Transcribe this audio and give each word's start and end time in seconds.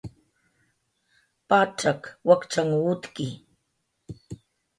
Pacxaq 1.49 2.01
wakchanhw 2.27 2.73
utki 2.91 3.27